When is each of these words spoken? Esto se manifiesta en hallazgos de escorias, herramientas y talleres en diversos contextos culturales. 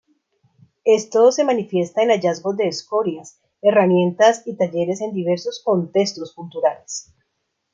Esto 0.95 1.31
se 1.31 1.43
manifiesta 1.43 2.01
en 2.01 2.09
hallazgos 2.09 2.57
de 2.57 2.67
escorias, 2.67 3.39
herramientas 3.61 4.41
y 4.47 4.55
talleres 4.57 4.99
en 4.99 5.13
diversos 5.13 5.61
contextos 5.63 6.33
culturales. 6.33 7.13